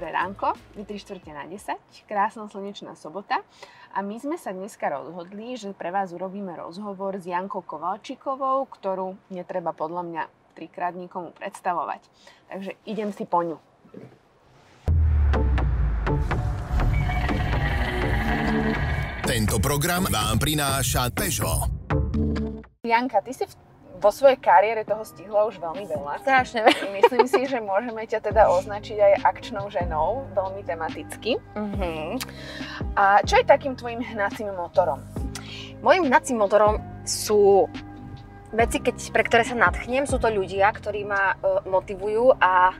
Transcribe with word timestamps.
Dobré 0.00 0.16
ránko, 0.16 0.56
je 0.80 0.88
3 0.88 0.96
čtvrte 0.96 1.28
na 1.28 1.44
10, 1.44 1.76
krásna 2.08 2.48
slnečná 2.48 2.96
sobota 2.96 3.44
a 3.92 4.00
my 4.00 4.16
sme 4.16 4.40
sa 4.40 4.48
dneska 4.48 4.88
rozhodli, 4.88 5.60
že 5.60 5.76
pre 5.76 5.92
vás 5.92 6.16
urobíme 6.16 6.56
rozhovor 6.56 7.20
s 7.20 7.28
Jankou 7.28 7.60
Kovalčikovou, 7.60 8.64
ktorú 8.64 9.20
netreba 9.28 9.76
podľa 9.76 10.02
mňa 10.08 10.22
trikrát 10.56 10.96
nikomu 10.96 11.36
predstavovať. 11.36 12.00
Takže 12.48 12.80
idem 12.88 13.12
si 13.12 13.28
po 13.28 13.44
ňu. 13.44 13.60
Tento 19.28 19.60
program 19.60 20.08
vám 20.08 20.40
prináša 20.40 21.12
Peugeot. 21.12 21.68
Janka, 22.88 23.20
ty 23.20 23.36
si 23.36 23.44
v 23.44 23.52
vo 24.00 24.08
svojej 24.08 24.40
kariére 24.40 24.82
toho 24.88 25.04
stihla 25.04 25.44
už 25.44 25.60
veľmi 25.60 25.84
veľa. 25.84 26.24
Strašne 26.24 26.64
veľa. 26.64 26.84
Myslím 26.96 27.26
si, 27.28 27.40
že 27.44 27.60
môžeme 27.60 28.02
ťa 28.08 28.24
teda 28.24 28.48
označiť 28.48 28.96
aj 28.96 29.12
akčnou 29.28 29.68
ženou, 29.68 30.24
veľmi 30.32 30.64
tematicky. 30.64 31.36
Uh-huh. 31.52 32.16
A 32.96 33.20
čo 33.22 33.36
je 33.36 33.44
takým 33.44 33.76
tvojim 33.76 34.00
hnacím 34.00 34.56
motorom? 34.56 35.04
Mojím 35.84 36.08
hnacím 36.08 36.40
motorom 36.40 36.80
sú 37.04 37.68
veci, 38.56 38.80
keď, 38.80 38.96
pre 39.12 39.22
ktoré 39.28 39.44
sa 39.44 39.54
nadchnem. 39.54 40.08
Sú 40.08 40.16
to 40.16 40.32
ľudia, 40.32 40.72
ktorí 40.72 41.04
ma 41.04 41.36
uh, 41.36 41.62
motivujú 41.68 42.34
a 42.40 42.72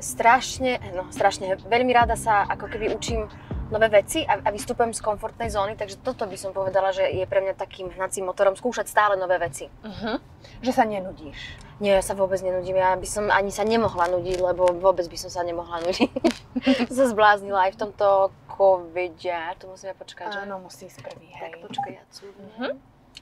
strašne, 0.00 0.80
no 0.92 1.08
strašne, 1.08 1.56
veľmi 1.68 1.92
rada 1.92 2.16
sa 2.16 2.44
ako 2.48 2.68
keby 2.68 2.92
učím 2.92 3.28
nové 3.70 3.88
veci 3.90 4.22
a, 4.22 4.38
a 4.38 4.48
vystupujem 4.54 4.94
z 4.94 5.02
komfortnej 5.02 5.50
zóny, 5.50 5.74
takže 5.74 5.98
toto 6.00 6.26
by 6.26 6.36
som 6.38 6.54
povedala, 6.54 6.94
že 6.94 7.02
je 7.10 7.26
pre 7.26 7.42
mňa 7.42 7.58
takým 7.58 7.90
hnacím 7.90 8.30
motorom 8.30 8.54
skúšať 8.54 8.86
stále 8.86 9.14
nové 9.18 9.38
veci. 9.42 9.66
Uh-huh. 9.82 10.22
Že 10.62 10.72
sa 10.72 10.84
nenudíš? 10.86 11.38
Nie, 11.76 12.00
ja 12.00 12.04
sa 12.04 12.16
vôbec 12.16 12.40
nenudím. 12.40 12.80
Ja 12.80 12.96
by 12.96 13.04
som 13.04 13.28
ani 13.28 13.52
sa 13.52 13.66
nemohla 13.66 14.08
nudiť, 14.08 14.38
lebo 14.40 14.70
vôbec 14.80 15.04
by 15.10 15.18
som 15.20 15.28
sa 15.28 15.42
nemohla 15.44 15.82
nudiť. 15.84 16.10
sa 16.96 17.04
zbláznila 17.10 17.68
aj 17.68 17.76
v 17.76 17.80
tomto 17.84 18.32
covide. 18.48 19.36
Tu 19.60 19.64
musíme 19.68 19.92
počkať, 19.92 20.32
že? 20.32 20.38
Áno, 20.46 20.62
musí 20.62 20.88
ísť 20.88 21.04
prvý, 21.04 21.28
hej. 21.28 21.52
Tak 21.52 21.52
počkaj, 21.60 21.92
ja 21.92 22.04
Uh-huh. 22.06 22.72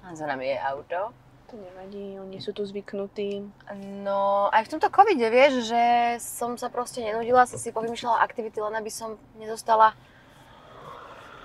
A 0.05 0.15
za 0.15 0.29
nami 0.29 0.55
je 0.55 0.59
auto. 0.61 1.11
To 1.51 1.55
nevadí, 1.59 2.19
oni 2.21 2.39
sú 2.39 2.55
tu 2.55 2.63
zvyknutí. 2.63 3.43
No, 4.05 4.49
aj 4.55 4.65
v 4.65 4.71
tomto 4.77 4.89
covide, 4.89 5.29
vieš, 5.29 5.67
že 5.67 5.83
som 6.23 6.55
sa 6.57 6.71
proste 6.71 7.03
nenudila, 7.03 7.49
som 7.49 7.59
si 7.59 7.75
povymýšľala 7.75 8.23
aktivity, 8.23 8.63
len 8.63 8.75
aby 8.79 8.91
som 8.91 9.19
nedostala 9.37 9.93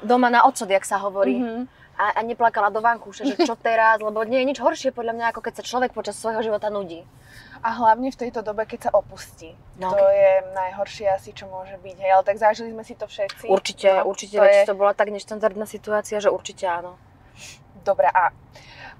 doma 0.03 0.29
na 0.31 0.45
odsud, 0.47 0.69
jak 0.69 0.85
sa 0.87 0.99
hovorí. 1.01 1.39
Uh-huh. 1.39 1.63
A, 1.99 2.15
a 2.15 2.23
neplakala 2.23 2.71
do 2.71 2.79
vankúše, 2.79 3.27
že 3.27 3.35
čo 3.43 3.59
teraz, 3.59 3.99
lebo 3.99 4.23
nie 4.23 4.39
je 4.39 4.47
nič 4.47 4.59
horšie 4.63 4.95
podľa 4.95 5.19
mňa, 5.19 5.25
ako 5.35 5.43
keď 5.43 5.59
sa 5.59 5.67
človek 5.67 5.91
počas 5.91 6.15
svojho 6.15 6.39
života 6.39 6.71
nudí. 6.71 7.03
A 7.59 7.75
hlavne 7.75 8.07
v 8.07 8.15
tejto 8.15 8.39
dobe, 8.39 8.63
keď 8.63 8.87
sa 8.87 8.91
opustí. 8.95 9.51
No, 9.75 9.91
to 9.91 9.99
je 10.07 10.47
najhoršie 10.55 11.11
asi, 11.11 11.35
čo 11.35 11.51
môže 11.51 11.75
byť. 11.75 11.95
Hej, 11.99 12.11
ale 12.15 12.23
tak 12.23 12.39
zažili 12.39 12.71
sme 12.71 12.87
si 12.87 12.95
to 12.95 13.03
všetci. 13.03 13.51
Určite, 13.51 13.99
No, 13.99 14.07
určite, 14.07 14.39
to 14.39 14.47
je... 14.47 14.59
to 14.63 14.79
bola 14.79 14.95
tak 14.95 15.11
neštandardná 15.11 15.67
situácia, 15.67 16.23
že 16.23 16.31
určite 16.31 16.71
áno. 16.71 16.95
Dobre, 17.83 18.07
a 18.07 18.31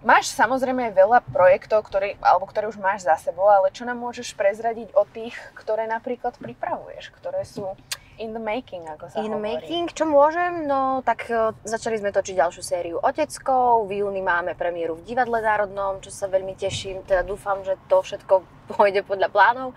máš 0.04 0.36
samozrejme 0.36 0.92
aj 0.92 0.94
veľa 1.00 1.20
projektov, 1.32 1.88
ktoré, 1.88 2.20
alebo 2.20 2.52
ktoré 2.52 2.68
už 2.68 2.84
máš 2.84 3.08
za 3.08 3.16
sebou, 3.16 3.48
ale 3.48 3.72
čo 3.72 3.88
nám 3.88 3.96
môžeš 3.96 4.36
prezradiť 4.36 4.92
o 4.92 5.08
tých, 5.08 5.40
ktoré 5.56 5.88
napríklad 5.88 6.36
pripravuješ, 6.36 7.16
ktoré 7.16 7.48
sú 7.48 7.80
in 8.20 8.32
the 8.32 8.40
making, 8.40 8.84
ako 8.86 9.08
sa 9.08 9.18
In 9.18 9.32
hovorí. 9.32 9.56
making, 9.56 9.88
čo 9.88 10.04
môžem? 10.04 10.64
No 10.64 11.00
tak 11.02 11.26
e, 11.26 11.36
začali 11.64 11.96
sme 11.96 12.12
točiť 12.12 12.36
ďalšiu 12.36 12.62
sériu 12.62 12.96
Oteckov, 13.00 13.88
v 13.88 14.04
júni 14.04 14.20
máme 14.22 14.54
premiéru 14.54 14.94
v 14.94 15.06
Divadle 15.06 15.40
Národnom, 15.40 15.98
čo 15.98 16.10
sa 16.10 16.28
veľmi 16.28 16.54
teším, 16.54 17.02
teda 17.02 17.24
dúfam, 17.24 17.64
že 17.64 17.80
to 17.88 18.00
všetko 18.00 18.44
pôjde 18.72 19.02
podľa 19.02 19.28
plánov. 19.28 19.72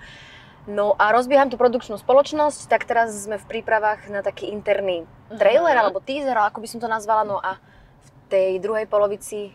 No 0.63 0.95
a 0.95 1.11
rozbieham 1.11 1.47
tú 1.47 1.57
produkčnú 1.57 1.97
spoločnosť, 1.97 2.67
tak 2.67 2.85
teraz 2.85 3.11
sme 3.17 3.35
v 3.35 3.47
prípravách 3.49 4.07
na 4.09 4.21
taký 4.21 4.47
interný 4.49 5.03
trailer 5.29 5.75
Mhm. 5.75 5.81
alebo 5.81 5.99
teaser, 5.99 6.37
ako 6.37 6.59
by 6.59 6.69
som 6.69 6.79
to 6.79 6.87
nazvala, 6.87 7.23
no 7.25 7.37
a 7.37 7.59
v 7.99 8.09
tej 8.29 8.51
druhej 8.59 8.87
polovici 8.87 9.51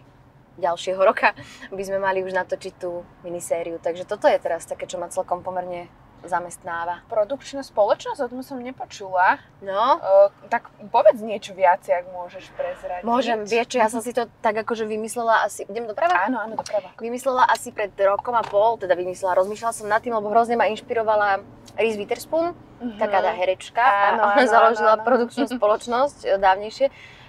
ďalšieho 0.57 0.97
roka 0.97 1.31
by 1.71 1.83
sme 1.83 1.97
mali 1.97 2.19
už 2.21 2.33
natočiť 2.33 2.73
tú 2.75 3.03
minisériu. 3.21 3.77
Takže 3.77 4.03
toto 4.03 4.25
je 4.25 4.35
teraz 4.35 4.63
také, 4.63 4.83
čo 4.83 4.97
ma 4.97 5.07
celkom 5.07 5.39
pomerne 5.39 5.87
zamestnáva. 6.27 7.01
Produkčná 7.07 7.63
spoločnosť, 7.63 8.19
o 8.21 8.29
tom 8.29 8.41
som 8.41 8.59
nepočula. 8.59 9.39
No, 9.59 9.97
Uh, 9.97 10.29
tak 10.47 10.69
povedz 10.93 11.19
niečo 11.19 11.51
viac, 11.51 11.81
ak 11.81 12.05
môžeš 12.13 12.53
prezradiť. 12.53 13.03
Môžem, 13.03 13.41
vieš 13.43 13.73
čo, 13.73 13.77
ja 13.81 13.89
som 13.89 13.99
si 13.99 14.13
to 14.13 14.29
tak 14.39 14.53
akože 14.53 14.85
vymyslela 14.85 15.41
asi, 15.41 15.65
idem 15.65 15.87
doprava? 15.87 16.27
Áno, 16.27 16.37
áno, 16.37 16.53
doprava. 16.53 16.93
Vymyslela 16.99 17.47
asi 17.47 17.73
pred 17.73 17.89
rokom 17.97 18.35
a 18.35 18.43
pol, 18.43 18.77
teda 18.77 18.93
vymyslela, 18.93 19.39
rozmýšľala 19.39 19.73
som 19.73 19.87
nad 19.87 19.99
tým, 19.99 20.13
lebo 20.13 20.29
hrozne 20.29 20.53
ma 20.53 20.67
inšpirovala 20.67 21.41
Reese 21.73 21.97
Witherspoon, 21.97 22.53
Mhm. 22.77 23.01
taká 23.01 23.25
tá 23.25 23.33
herečka 23.33 23.81
Áno, 23.81 24.21
a 24.27 24.37
ona 24.37 24.45
áno, 24.45 24.53
založila 24.53 24.93
áno, 24.93 25.01
áno. 25.01 25.07
produkčnú 25.09 25.49
spoločnosť 25.57 26.19
e, 26.23 26.37
dávnejšie, 26.37 26.87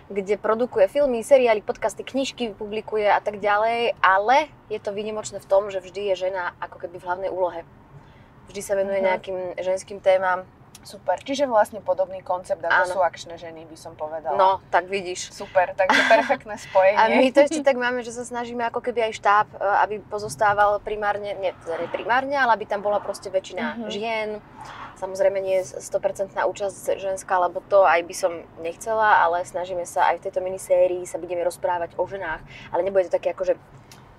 kde 0.08 0.34
produkuje 0.36 0.88
filmy, 0.88 1.20
seriály, 1.20 1.60
podcasty, 1.60 2.04
knižky 2.04 2.52
publikuje 2.52 3.08
a 3.08 3.20
tak 3.20 3.40
ďalej, 3.40 3.96
ale 4.00 4.48
je 4.68 4.76
to 4.76 4.92
výnimočné 4.92 5.36
v 5.36 5.48
tom, 5.48 5.68
že 5.68 5.80
vždy 5.80 6.12
je 6.12 6.28
žena 6.28 6.52
ako 6.60 6.80
keby 6.80 6.96
v 6.96 7.04
hlavnej 7.04 7.30
úlohe. 7.32 7.64
Vždy 8.48 8.60
sa 8.60 8.74
venuje 8.74 8.98
Mhm. 8.98 9.06
nejakým 9.06 9.36
ženským 9.56 10.00
témam. 10.00 10.42
Super, 10.80 11.18
čiže 11.18 11.44
vlastne 11.44 11.82
podobný 11.82 12.22
koncept, 12.22 12.62
a 12.62 12.70
to 12.70 12.86
Áno. 12.86 12.92
sú 12.94 13.00
akčné 13.02 13.36
ženy, 13.36 13.66
by 13.66 13.76
som 13.76 13.92
povedala. 13.92 14.32
No, 14.32 14.50
tak 14.68 14.86
vidíš. 14.86 15.28
Super, 15.30 15.74
takže 15.74 16.00
perfektné 16.08 16.54
spojenie. 16.64 16.96
A 16.96 17.10
my 17.10 17.28
to 17.28 17.44
ešte 17.44 17.60
tak 17.60 17.76
máme, 17.76 18.00
že 18.00 18.08
sa 18.10 18.22
snažíme 18.22 18.62
ako 18.62 18.80
keby 18.80 19.04
aj 19.04 19.12
štáb, 19.12 19.46
e, 19.50 19.58
aby 19.58 19.94
pozostával 20.00 20.78
primárne, 20.78 21.34
nie, 21.34 21.52
teda 21.60 21.76
nie 21.76 21.90
primárne, 21.90 22.32
ale 22.32 22.54
aby 22.54 22.64
tam 22.64 22.80
bola 22.80 22.98
proste 22.98 23.28
väčšina 23.28 23.64
Mhm. 23.76 23.90
žien. 23.90 24.28
Samozrejme 24.96 25.38
nie 25.38 25.60
je 25.60 25.76
100% 25.76 26.40
účasť 26.40 26.96
ženská, 26.96 27.36
lebo 27.38 27.60
to 27.60 27.82
aj 27.82 28.00
by 28.00 28.14
som 28.16 28.32
nechcela, 28.58 29.20
ale 29.20 29.42
snažíme 29.42 29.84
sa 29.84 30.08
aj 30.08 30.18
v 30.18 30.24
tejto 30.24 30.40
minisérii 30.40 31.04
sa 31.04 31.18
budeme 31.18 31.42
rozprávať 31.42 31.94
o 31.96 32.04
ženách, 32.04 32.40
ale 32.72 32.80
nebude 32.82 33.04
to 33.04 33.12
také 33.12 33.30
akože 33.30 33.58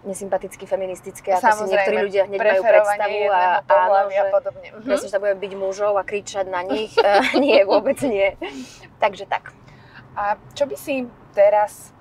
nesympaticky, 0.08 0.64
feministické, 0.64 1.36
ako 1.36 1.68
si 1.68 1.76
niektorí 1.76 1.98
ľdia 2.08 2.24
hneď 2.32 2.40
majú 2.40 2.64
predstavu 2.64 3.20
a 3.28 3.42
áno, 3.68 4.08
že 4.08 4.22
a 4.22 4.24
podobne. 4.32 4.68
Mhm. 4.72 4.86
presne, 4.88 5.08
že 5.12 5.14
tam 5.14 5.22
budeme 5.28 5.42
byť 5.44 5.54
mužov 5.60 5.94
a 6.00 6.04
kričať 6.08 6.46
na 6.48 6.62
nich. 6.64 6.96
E, 6.96 7.04
nie, 7.44 7.60
vôbec 7.68 8.00
nie. 8.08 8.40
Takže 9.04 9.28
tak. 9.28 9.52
A 10.16 10.40
čo 10.56 10.68
by 10.68 10.76
si 10.80 11.04
teraz 11.36 11.92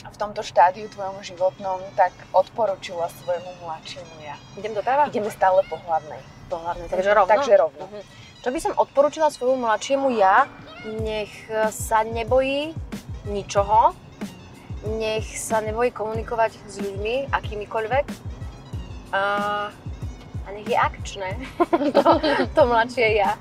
v 0.00 0.16
tomto 0.18 0.42
štádiu 0.42 0.90
tvojom 0.90 1.22
životnom 1.22 1.78
tak 1.94 2.10
odporúčila 2.34 3.06
svojmu 3.22 3.62
mladšiemu 3.62 4.14
ja? 4.26 4.34
Idem 4.58 4.74
doprava? 4.74 5.06
Ideme 5.06 5.30
stále 5.30 5.62
po 5.70 5.78
hlavnej. 5.86 6.18
To 6.50 6.58
hlavne, 6.58 6.90
takže 6.90 7.10
rovno. 7.14 7.30
Takže 7.30 7.54
rovno. 7.54 7.84
Mhm. 7.86 8.00
Čo 8.40 8.48
by 8.50 8.58
som 8.58 8.72
odporúčila 8.74 9.28
svojmu 9.28 9.68
mladšiemu 9.68 10.08
ja, 10.16 10.48
nech 11.04 11.30
sa 11.70 12.00
nebojí 12.02 12.72
ničoho, 13.28 13.92
nech 14.86 15.26
sa 15.36 15.60
nebojí 15.60 15.92
komunikovať 15.92 16.56
s 16.68 16.80
ľuďmi, 16.80 17.28
akýmikoľvek. 17.32 18.06
A, 19.12 19.22
a 20.46 20.48
nech 20.54 20.68
je 20.70 20.78
akčné, 20.78 21.30
to, 21.96 22.10
to 22.54 22.62
mladšie 22.64 23.18
ja. 23.18 23.34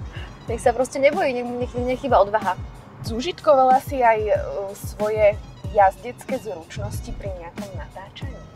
Nech 0.49 0.59
sa 0.59 0.73
proste 0.73 0.97
nebojí, 0.97 1.31
nech, 1.31 1.45
nech, 1.45 1.73
nechýba 1.77 2.19
odvaha. 2.19 2.57
Zúžitkovala 3.05 3.79
si 3.85 4.01
aj 4.01 4.19
uh, 4.33 4.35
svoje 4.73 5.37
jazdecké 5.71 6.41
zručnosti 6.41 7.13
pri 7.15 7.29
nejakom 7.37 7.69
natáčaní? 7.77 8.48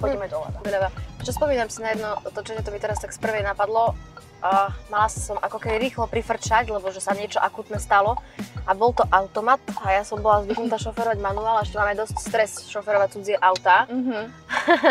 Poďme 0.00 0.26
doľava. 0.28 0.58
doľava. 0.64 0.88
Čo 1.22 1.32
spomínam 1.36 1.68
si 1.68 1.84
na 1.84 1.92
jedno 1.92 2.16
točenie, 2.32 2.64
to 2.64 2.72
mi 2.72 2.80
teraz 2.80 2.98
tak 3.00 3.12
z 3.12 3.20
prvej 3.20 3.44
napadlo. 3.44 3.92
A 4.38 4.70
mala 4.86 5.10
som 5.10 5.34
ako 5.34 5.58
keby 5.58 5.82
rýchlo 5.82 6.06
prifrčať, 6.06 6.70
lebo 6.70 6.94
že 6.94 7.02
sa 7.02 7.10
niečo 7.10 7.42
akutné 7.42 7.82
stalo. 7.82 8.22
A 8.68 8.76
bol 8.76 8.94
to 8.94 9.02
automat 9.10 9.58
a 9.82 9.98
ja 9.98 10.06
som 10.06 10.22
bola 10.22 10.46
zvyknutá 10.46 10.78
šoferovať 10.78 11.18
manuál 11.18 11.58
a 11.58 11.66
ešte 11.66 11.74
máme 11.74 11.98
dosť 11.98 12.16
stres 12.22 12.50
šoferovať 12.70 13.18
cudzie 13.18 13.34
auta. 13.34 13.90
Mhm. 13.90 14.20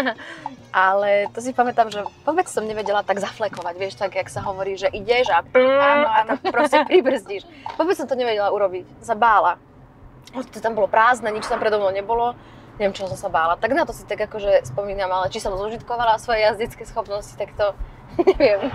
Ale 0.77 1.31
to 1.31 1.39
si 1.39 1.55
pamätám, 1.55 1.87
že 1.87 2.03
vôbec 2.27 2.43
som 2.51 2.67
nevedela 2.67 2.99
tak 3.01 3.23
zaflekovať, 3.23 3.75
vieš, 3.79 3.95
tak 3.95 4.19
jak 4.19 4.27
sa 4.27 4.43
hovorí, 4.43 4.75
že 4.75 4.91
ideš 4.91 5.31
a, 5.31 5.39
Áno, 5.55 6.07
a 6.11 6.19
tak 6.27 6.51
proste 6.51 6.83
pribrzdíš. 6.83 7.47
Vôbec 7.79 7.95
som 7.95 8.05
to 8.05 8.19
nevedela 8.19 8.51
urobiť, 8.51 8.83
sa 8.99 9.15
bála. 9.15 9.57
To 10.35 10.59
tam 10.59 10.75
bolo 10.75 10.91
prázdne, 10.91 11.31
nič 11.31 11.47
tam 11.47 11.57
predo 11.57 11.79
mnou 11.79 11.95
nebolo. 11.95 12.35
Neviem, 12.77 12.93
čo 12.93 13.05
som 13.05 13.17
sa 13.17 13.27
bála. 13.27 13.55
Tak 13.55 13.71
na 13.71 13.83
to 13.83 13.91
si 13.91 14.03
tak 14.03 14.21
akože 14.21 14.61
spomínam, 14.63 15.09
ale 15.09 15.27
či 15.27 15.37
som 15.37 15.51
zúžitkovala 15.51 16.17
svoje 16.17 16.41
jazdecké 16.41 16.83
schopnosti, 16.83 17.33
tak 17.33 17.53
to 17.53 17.73
neviem. 18.17 18.71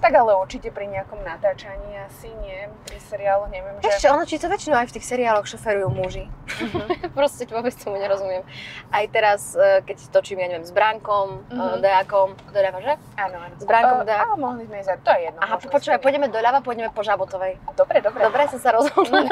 Tak 0.00 0.10
ale 0.10 0.34
určite 0.34 0.66
pri 0.68 0.86
nejakom 0.86 1.20
natáčaní 1.20 1.94
asi 2.00 2.26
nie. 2.40 2.66
Pri 2.82 2.98
seriáloch 2.98 3.46
neviem, 3.46 3.70
že... 3.78 3.86
Ešte 3.88 4.06
ono, 4.08 4.24
či 4.24 4.34
to 4.34 4.46
väčšinou 4.46 4.74
aj 4.76 4.88
v 4.88 4.94
tých 4.94 5.06
seriáloch 5.06 5.46
šoferujú 5.46 5.88
muži. 5.92 6.26
Mhm. 6.60 7.10
Proste 7.18 7.46
vôbec 7.46 7.70
tomu 7.72 7.98
nerozumiem. 7.98 8.42
Aj 8.88 9.04
teraz, 9.06 9.52
e, 9.52 9.78
keď 9.80 10.10
točím, 10.10 10.38
ja 10.38 10.48
neviem, 10.48 10.64
s 10.64 10.70
Bránkom, 10.70 11.44
Mhm. 11.44 11.54
mm-hmm. 11.54 11.78
Dejakom, 11.80 12.28
doľava, 12.50 12.78
že? 12.80 12.94
Áno, 13.14 13.36
áno. 13.40 13.54
S 13.54 13.64
Bránkom 13.64 13.98
Eh, 14.00 14.06
dá- 14.06 14.22
Áno, 14.24 14.34
mohli 14.36 14.64
sme 14.64 14.76
ísť 14.78 14.98
to 15.00 15.10
je 15.12 15.20
jedno. 15.24 15.38
Aha, 15.40 15.54
počúvaj, 15.60 15.98
pôjdeme 16.00 16.26
doľava, 16.28 16.58
pôjdeme 16.60 16.88
po 16.88 17.02
Žabotovej. 17.02 17.58
Dobre, 17.72 17.98
dobre. 18.00 18.20
Dobre, 18.22 18.42
som 18.48 18.58
sa 18.58 18.70
rozhodla. 18.72 19.22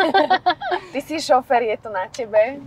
Ty 0.93 0.99
si 1.01 1.19
šofér, 1.19 1.63
je 1.65 1.77
to 1.79 1.89
na 1.89 2.07
tebe. 2.07 2.63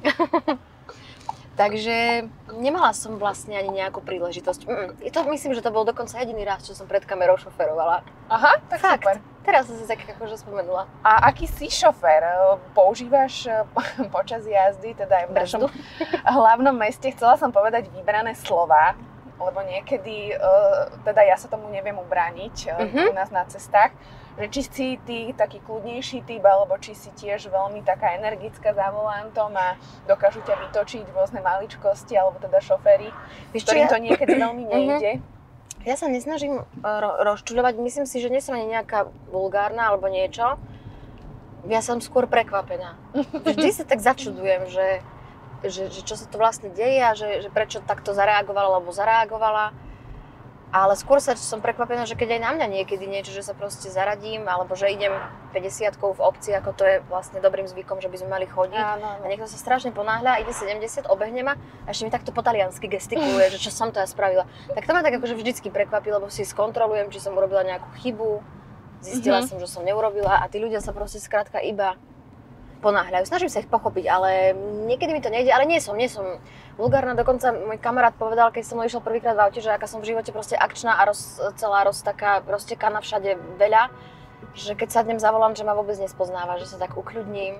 Takže 1.55 2.27
nemala 2.51 2.91
som 2.91 3.15
vlastne 3.15 3.55
ani 3.55 3.79
nejakú 3.79 4.03
príležitosť. 4.03 4.67
Mm, 4.67 4.89
je 4.99 5.11
to, 5.11 5.23
myslím, 5.25 5.55
že 5.55 5.63
to 5.63 5.71
bol 5.71 5.87
dokonca 5.87 6.19
jediný 6.19 6.43
raz, 6.43 6.67
čo 6.67 6.75
som 6.75 6.83
pred 6.83 6.99
kamerou 7.01 7.39
šoferovala. 7.39 8.03
Aha, 8.27 8.59
tak 8.67 8.79
Fakt. 8.79 9.07
super. 9.07 9.15
Teraz 9.41 9.69
som 9.69 9.77
si 9.77 9.85
tak 9.85 10.03
akože 10.03 10.41
spomenula. 10.41 10.83
A 10.99 11.29
aký 11.29 11.47
si 11.47 11.71
šofér? 11.71 12.27
Používaš 12.75 13.47
eh, 13.47 13.63
počas 14.15 14.43
jazdy, 14.43 14.93
teda 14.93 15.23
aj 15.23 15.25
v 15.25 15.33
našom 15.33 15.61
hlavnom 16.25 16.75
meste, 16.75 17.07
chcela 17.15 17.39
som 17.39 17.49
povedať 17.49 17.87
vybrané 17.87 18.35
slova, 18.35 18.97
lebo 19.35 19.59
niekedy, 19.61 20.31
uh, 20.31 20.87
teda 21.03 21.19
ja 21.21 21.35
sa 21.35 21.47
tomu 21.47 21.67
neviem 21.67 21.95
ubrániť 21.95 22.71
Mhm. 22.71 23.11
u 23.11 23.13
nás 23.13 23.27
na 23.29 23.43
cestách, 23.43 23.91
že 24.35 24.45
či 24.49 24.61
si 24.61 24.87
ty 25.01 25.31
taký 25.31 25.59
kľudnejší 25.59 26.21
typ, 26.21 26.41
alebo 26.41 26.75
či 26.75 26.91
si 26.91 27.07
tiež 27.09 27.47
veľmi 27.47 27.79
taká 27.81 28.13
energická 28.13 28.71
za 28.71 28.87
volantom 28.89 29.51
a 29.51 29.79
dokážu 30.03 30.41
ťa 30.41 30.59
vytočiť 30.61 31.07
rôzne 31.09 31.39
maličkosti, 31.39 32.13
alebo 32.13 32.35
teda 32.37 32.59
šoféry, 32.59 33.15
ktorým 33.53 33.85
ja, 33.85 33.89
to 33.89 33.97
niekedy 33.97 34.33
veľmi 34.35 34.63
Mhm. 34.63 34.71
nejde. 34.71 35.11
ja 35.81 35.95
sa 35.95 36.07
nesnažím 36.07 36.59
uh, 36.59 36.65
ro- 36.81 37.17
rozčuľovať. 37.23 37.73
Myslím 37.77 38.03
si, 38.03 38.17
že 38.17 38.27
nie 38.27 38.39
som 38.39 38.53
ani 38.53 38.67
nejaká 38.67 39.05
vulgárna 39.29 39.87
alebo 39.87 40.07
niečo. 40.07 40.59
Ja 41.65 41.79
som 41.79 41.97
skôr 41.97 42.25
prekvapená. 42.25 42.93
Vždy 43.41 43.69
sa 43.71 43.83
tak 43.83 43.97
začudujem, 43.99 44.67
že, 44.67 45.01
že, 45.63 45.89
že 45.89 46.01
čo 46.01 46.13
sa 46.13 46.25
to 46.25 46.35
vlastne 46.35 46.69
deje 46.69 46.99
a 46.99 47.13
že, 47.13 47.39
že 47.39 47.49
prečo 47.49 47.81
takto 47.81 48.11
zareagovala 48.11 48.77
alebo 48.77 48.91
zareagovala. 48.91 49.73
Ale 50.75 50.91
skôr 50.99 51.23
sa 51.23 51.39
som 51.39 51.63
prekvapená, 51.63 52.03
že 52.03 52.19
keď 52.19 52.35
aj 52.35 52.41
na 52.43 52.51
mňa 52.51 52.67
niekedy 52.67 53.07
niečo, 53.07 53.31
že 53.31 53.47
sa 53.47 53.55
proste 53.55 53.87
zaradím, 53.87 54.43
alebo 54.43 54.75
že 54.75 54.91
idem 54.91 55.15
50 55.55 55.95
v 55.95 56.19
obci, 56.19 56.51
ako 56.51 56.75
to 56.75 56.83
je 56.83 56.95
vlastne 57.07 57.39
dobrým 57.39 57.63
zvykom, 57.63 58.03
že 58.03 58.11
by 58.11 58.17
sme 58.19 58.29
mali 58.29 58.43
chodiť. 58.43 58.75
Áno, 58.75 59.07
A 59.07 59.15
áno. 59.15 59.23
niekto 59.23 59.47
sa 59.47 59.55
strašne 59.55 59.95
ponáhľa, 59.95 60.43
ide 60.43 60.51
70, 60.51 61.07
obehne 61.07 61.47
ma 61.47 61.55
a 61.87 61.95
ešte 61.95 62.03
mi 62.03 62.11
takto 62.11 62.35
po 62.35 62.43
taliansky 62.43 62.91
gestikuluje, 62.91 63.55
že 63.55 63.63
čo 63.63 63.71
som 63.71 63.95
to 63.95 64.03
ja 64.03 64.05
spravila. 64.05 64.43
Tak 64.67 64.83
to 64.83 64.91
ma 64.91 64.99
tak 64.99 65.15
akože 65.15 65.31
vždycky 65.33 65.71
prekvapí, 65.71 66.11
lebo 66.11 66.27
si 66.27 66.43
skontrolujem, 66.43 67.07
či 67.07 67.23
som 67.23 67.31
urobila 67.31 67.63
nejakú 67.63 67.95
chybu, 67.95 68.43
zistila 68.99 69.39
Mhm. 69.39 69.47
som, 69.47 69.57
že 69.63 69.71
som 69.71 69.79
neurobila 69.79 70.43
a 70.43 70.49
tí 70.51 70.59
ľudia 70.59 70.83
sa 70.83 70.91
proste 70.91 71.23
skrátka 71.23 71.63
iba 71.63 71.95
ponáhľajú. 72.85 73.25
Snažím 73.25 73.49
sa 73.49 73.65
ich 73.65 73.69
pochopiť, 73.71 74.05
ale 74.05 74.53
niekedy 74.85 75.09
mi 75.09 75.25
to 75.25 75.33
nejde, 75.33 75.49
ale 75.49 75.65
nie 75.65 75.81
som, 75.81 75.97
nie 75.97 76.05
som 76.05 76.37
vulgárna. 76.77 77.17
Dokonca 77.17 77.49
môj 77.49 77.81
kamarát 77.81 78.13
povedal, 78.13 78.53
keď 78.53 78.61
som 78.61 78.77
išiel 78.85 79.01
prvýkrát 79.01 79.33
v 79.33 79.49
aute, 79.49 79.59
že 79.65 79.73
aká 79.73 79.89
som 79.89 80.05
v 80.05 80.13
živote 80.13 80.29
proste 80.29 80.53
akčná 80.53 81.01
a 81.01 81.09
roz, 81.09 81.41
celá 81.57 81.81
roz 81.81 82.05
taká 82.05 82.45
proste 82.45 82.77
kana 82.77 83.01
všade 83.01 83.41
veľa, 83.57 83.89
že 84.53 84.77
keď 84.77 85.01
sadnem 85.01 85.17
za 85.17 85.33
volant, 85.33 85.57
že 85.57 85.65
ma 85.65 85.73
vôbec 85.73 85.97
nespoznáva, 85.97 86.61
že 86.61 86.69
sa 86.69 86.77
tak 86.77 86.93
ukľudním. 86.93 87.57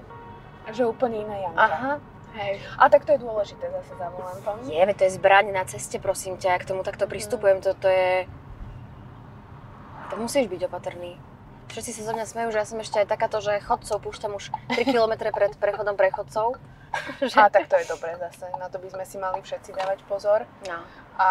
Že 0.70 0.94
úplne 0.94 1.26
iná 1.26 1.38
Janka. 1.42 1.62
Aha, 1.62 1.94
Hej. 2.36 2.60
A 2.76 2.92
tak 2.92 3.08
to 3.08 3.16
je 3.16 3.24
dôležité 3.24 3.72
zase 3.72 3.96
za 3.96 4.12
volantom. 4.12 4.60
Je, 4.68 4.76
veď 4.76 4.96
to 5.00 5.04
je 5.08 5.16
zbraň 5.16 5.56
na 5.56 5.64
ceste, 5.64 6.04
prosím 6.04 6.36
ťa, 6.36 6.52
ja 6.52 6.60
k 6.60 6.68
tomu 6.68 6.84
takto 6.84 7.08
pristupujem, 7.08 7.64
to, 7.64 7.72
to 7.80 7.88
je... 7.88 8.28
To 10.12 10.20
musíš 10.20 10.52
byť 10.52 10.68
opatrný. 10.68 11.16
Všetci 11.76 11.92
sa 11.92 12.08
zo 12.08 12.16
mňa 12.16 12.24
smejú, 12.24 12.50
že 12.56 12.60
ja 12.64 12.68
som 12.72 12.80
ešte 12.80 13.04
aj 13.04 13.08
takáto, 13.12 13.44
že 13.44 13.60
chodcov 13.60 14.00
púšťam 14.00 14.40
už 14.40 14.48
3 14.72 14.96
km 14.96 15.28
pred 15.36 15.52
prechodom 15.60 16.00
prechodcov. 16.00 16.56
Že... 17.20 17.36
A 17.44 17.52
tak 17.52 17.68
to 17.68 17.76
je 17.76 17.84
dobré 17.92 18.16
zase, 18.16 18.48
na 18.56 18.72
to 18.72 18.80
by 18.80 18.96
sme 18.96 19.04
si 19.04 19.20
mali 19.20 19.44
všetci 19.44 19.76
dávať 19.76 20.00
pozor. 20.08 20.48
No. 20.72 20.80
A 21.20 21.28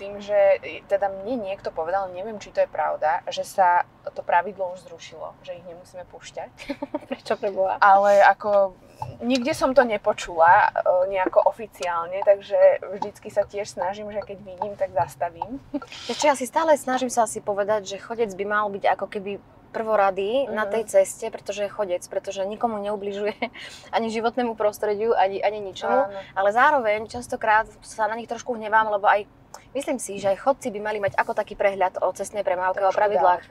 tým, 0.00 0.24
že 0.24 0.56
teda 0.88 1.12
mne 1.12 1.52
niekto 1.52 1.68
povedal, 1.68 2.08
neviem, 2.16 2.40
či 2.40 2.48
to 2.48 2.64
je 2.64 2.70
pravda, 2.70 3.20
že 3.28 3.44
sa 3.44 3.84
to 4.16 4.24
pravidlo 4.24 4.72
už 4.72 4.88
zrušilo, 4.88 5.36
že 5.44 5.60
ich 5.60 5.66
nemusíme 5.68 6.08
púšťať. 6.08 6.48
Prečo 7.12 7.36
preboha? 7.36 7.76
Ale 7.84 8.24
ako 8.24 8.72
nikde 9.20 9.52
som 9.52 9.76
to 9.76 9.84
nepočula 9.84 10.48
e, 10.48 11.12
nejako 11.12 11.44
oficiálne, 11.44 12.24
takže 12.24 12.88
vždycky 12.88 13.28
sa 13.28 13.44
tiež 13.44 13.68
snažím, 13.68 14.08
že 14.14 14.24
keď 14.24 14.38
vidím, 14.40 14.72
tak 14.78 14.96
zastavím. 14.96 15.60
Čo, 16.08 16.32
ja 16.32 16.34
si 16.38 16.48
stále 16.48 16.78
snažím 16.78 17.12
sa 17.12 17.26
asi 17.26 17.42
povedať, 17.42 17.84
že 17.84 18.00
chodec 18.00 18.32
by 18.32 18.44
mal 18.48 18.70
byť 18.72 18.84
ako 18.96 19.06
keby 19.12 19.57
prvorady 19.68 20.48
na 20.48 20.64
Mhm. 20.64 20.70
tej 20.72 20.82
ceste, 20.88 21.30
pretože 21.30 21.64
je 21.64 21.70
chodec, 21.70 22.02
pretože 22.08 22.44
nikomu 22.44 22.80
neubližuje 22.80 23.36
ani 23.96 24.08
životnému 24.10 24.56
prostrediu, 24.56 25.12
ani, 25.14 25.40
ani 25.40 25.60
ničomu. 25.60 26.08
Áno. 26.08 26.18
Ale 26.34 26.48
zároveň 26.52 27.06
častokrát 27.06 27.68
sa 27.80 28.08
na 28.08 28.16
nich 28.16 28.28
trošku 28.28 28.56
hnevám, 28.56 28.90
lebo 28.90 29.06
aj 29.06 29.24
myslím 29.72 29.96
si, 29.96 30.16
že 30.20 30.32
aj 30.32 30.44
chodci 30.44 30.68
by 30.72 30.80
mali 30.80 30.98
mať 31.00 31.16
ako 31.16 31.32
taký 31.32 31.56
prehľad 31.56 32.00
o 32.00 32.12
cestnej 32.12 32.44
premávke, 32.44 32.84
o 32.84 32.92
pravidlách 32.92 33.42
e, 33.44 33.50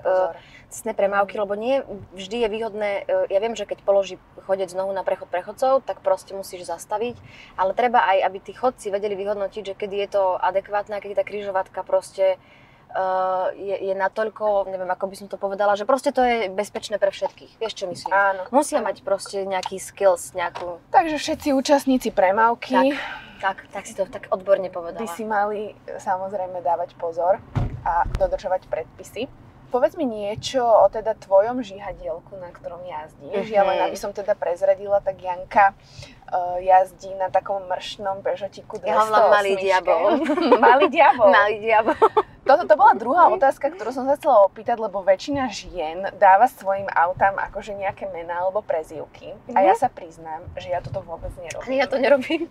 cestnej 0.70 0.94
premávky, 0.94 1.38
lebo 1.38 1.54
nie 1.58 1.82
vždy 2.14 2.46
je 2.46 2.48
výhodné, 2.50 2.92
e, 3.06 3.34
ja 3.34 3.40
viem, 3.42 3.54
že 3.58 3.66
keď 3.66 3.82
položí 3.82 4.22
chodec 4.46 4.70
nohu 4.74 4.94
na 4.94 5.02
prechod 5.02 5.30
prechodcov, 5.30 5.86
tak 5.86 6.02
proste 6.02 6.34
musíš 6.38 6.70
zastaviť, 6.70 7.18
ale 7.58 7.74
treba 7.74 8.02
aj, 8.04 8.18
aby 8.30 8.38
tí 8.42 8.54
chodci 8.54 8.90
vedeli 8.90 9.18
vyhodnotiť, 9.18 9.64
že 9.64 9.78
kedy 9.78 9.96
je 10.06 10.10
to 10.18 10.24
adekvátne 10.38 10.98
kedy 10.98 11.14
tá 11.18 11.24
križovatka 11.26 11.82
proste 11.82 12.38
je, 13.54 13.76
je 13.84 13.94
natoľko, 13.94 14.66
neviem, 14.66 14.88
ako 14.88 15.06
by 15.06 15.16
som 15.16 15.28
to 15.28 15.36
povedala, 15.36 15.74
že 15.74 15.84
proste 15.84 16.10
to 16.10 16.20
je 16.20 16.48
bezpečné 16.48 16.96
pre 16.96 17.10
všetkých. 17.10 17.58
Vieš, 17.58 17.74
čo 17.74 17.86
myslím? 17.86 18.10
Áno. 18.10 18.42
Musia 18.50 18.80
mať 18.80 19.02
proste 19.02 19.44
nejaký 19.44 19.78
skills, 19.78 20.34
nejakú... 20.34 20.82
Takže 20.90 21.16
všetci 21.16 21.54
účastníci 21.54 22.10
premávky 22.10 22.98
Tak, 23.38 23.70
tak 23.70 23.86
si 23.86 23.94
to 23.94 24.06
tak 24.06 24.26
odborne 24.30 24.66
by 24.66 24.74
povedala. 24.74 25.06
si 25.08 25.22
mali 25.22 25.70
e, 25.70 25.98
samozrejme 25.98 26.58
dávať 26.60 26.98
pozor 26.98 27.38
a 27.84 28.02
dodržovať 28.12 28.66
predpisy. 28.66 29.30
Povedz 29.68 29.94
mi 29.94 30.08
niečo 30.08 30.64
o 30.64 30.88
teda 30.88 31.12
tvojom 31.14 31.60
žihadielku, 31.60 32.34
na 32.34 32.50
ktorom 32.50 32.80
jazdíš. 32.82 33.52
Ja 33.52 33.62
len 33.62 33.78
Mhm. 33.78 33.86
aby 33.86 33.98
som 34.00 34.10
teda 34.10 34.32
prezradila, 34.34 35.04
tak 35.04 35.20
Janka 35.20 35.76
uh, 35.76 36.56
jazdí 36.58 37.12
na 37.14 37.28
takom 37.28 37.60
mršnom 37.68 38.24
Peugeotiku 38.24 38.80
208. 38.80 38.88
Ja 38.88 38.96
ho 38.96 39.28
Malý 39.28 39.54
diabol. 39.54 40.04
Malý 40.58 40.88
diabol. 40.88 41.28
Malý 41.36 41.56
diabol. 41.60 42.00
Toto 42.48 42.64
to 42.64 42.80
bola 42.80 42.96
druhá 42.96 43.28
otázka, 43.28 43.68
ktorú 43.76 43.92
som 43.92 44.08
sa 44.08 44.16
chcela 44.16 44.48
opýtať, 44.48 44.80
lebo 44.80 45.04
väčšina 45.04 45.52
žien 45.52 46.08
dáva 46.16 46.48
svojim 46.48 46.88
autám 46.88 47.36
akože 47.36 47.76
nejaké 47.76 48.08
mená 48.16 48.48
alebo 48.48 48.64
prezývky. 48.64 49.36
A 49.52 49.68
ja 49.68 49.76
sa 49.76 49.92
priznám, 49.92 50.48
že 50.56 50.72
ja 50.72 50.80
toto 50.80 51.04
vôbec 51.04 51.36
nerobím. 51.36 51.68
Ani 51.68 51.78
ja 51.84 51.88
to 51.92 51.98
nerobím. 52.00 52.42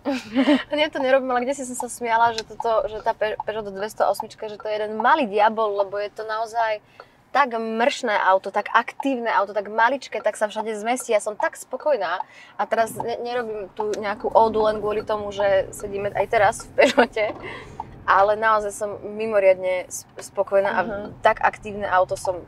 Ani 0.69 0.81
ja 0.85 0.89
to 0.93 1.01
nerobím, 1.01 1.33
ale 1.33 1.41
kde 1.49 1.57
si 1.57 1.65
som 1.65 1.73
sa 1.73 1.89
smiala, 1.89 2.37
že, 2.37 2.45
toto, 2.45 2.85
že 2.85 3.01
tá 3.01 3.17
Pe- 3.17 3.41
Peugeot 3.41 3.73
208, 3.73 4.29
že 4.29 4.61
to 4.61 4.67
je 4.69 4.75
jeden 4.77 5.01
malý 5.01 5.25
diabol, 5.25 5.81
lebo 5.81 5.97
je 5.97 6.13
to 6.13 6.21
naozaj 6.29 6.77
tak 7.33 7.57
mršné 7.57 8.13
auto, 8.17 8.53
tak 8.53 8.71
aktívne 8.71 9.29
auto, 9.29 9.51
tak 9.51 9.67
maličké, 9.67 10.21
tak 10.21 10.39
sa 10.39 10.47
všade 10.47 10.77
zmestí. 10.77 11.11
Ja 11.11 11.21
som 11.21 11.33
tak 11.33 11.57
spokojná 11.57 12.21
a 12.57 12.61
teraz 12.69 12.93
ne- 12.95 13.19
nerobím 13.19 13.67
tu 13.73 13.91
nejakú 13.97 14.29
ódu 14.29 14.61
len 14.69 14.77
kvôli 14.77 15.01
tomu, 15.01 15.33
že 15.33 15.69
sedíme 15.73 16.13
aj 16.13 16.25
teraz 16.29 16.55
v 16.69 16.85
Peugeote, 16.85 17.33
ale 18.07 18.33
naozaj 18.33 18.71
som 18.71 18.89
mimoriadne 19.03 19.85
spokojná 20.17 20.71
a 20.71 20.81
Mhm. 20.81 21.21
tak 21.21 21.37
aktívne 21.41 21.85
auto 21.85 22.15
som 22.15 22.39